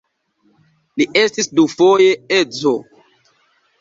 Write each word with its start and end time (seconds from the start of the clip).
Li 1.01 1.07
estis 1.21 1.51
dufoje 1.61 2.09
edzo. 2.39 2.77